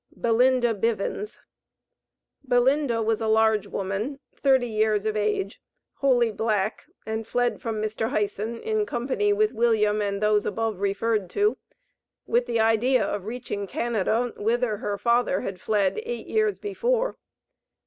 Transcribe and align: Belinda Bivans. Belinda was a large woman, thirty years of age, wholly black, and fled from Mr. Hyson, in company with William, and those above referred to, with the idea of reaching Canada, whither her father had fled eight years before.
Belinda 0.19 0.73
Bivans. 0.73 1.37
Belinda 2.43 3.03
was 3.03 3.21
a 3.21 3.27
large 3.27 3.67
woman, 3.67 4.17
thirty 4.35 4.67
years 4.67 5.05
of 5.05 5.15
age, 5.15 5.61
wholly 5.97 6.31
black, 6.31 6.85
and 7.05 7.27
fled 7.27 7.61
from 7.61 7.79
Mr. 7.79 8.09
Hyson, 8.09 8.59
in 8.61 8.87
company 8.87 9.31
with 9.31 9.51
William, 9.51 10.01
and 10.01 10.19
those 10.19 10.43
above 10.43 10.79
referred 10.79 11.29
to, 11.29 11.55
with 12.25 12.47
the 12.47 12.59
idea 12.59 13.03
of 13.05 13.25
reaching 13.25 13.67
Canada, 13.67 14.33
whither 14.37 14.77
her 14.77 14.97
father 14.97 15.41
had 15.41 15.61
fled 15.61 15.99
eight 16.03 16.25
years 16.25 16.57
before. 16.57 17.17